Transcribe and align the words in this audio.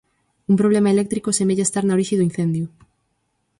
Un 0.51 0.55
problema 0.61 0.93
eléctrico 0.95 1.29
semella 1.37 1.67
estar 1.67 1.83
na 1.85 1.95
orixe 1.97 2.17
do 2.17 2.27
incendio. 2.29 2.65